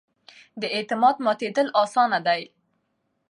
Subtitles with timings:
[0.61, 2.41] د اعتماد ماتېدل اسانه دي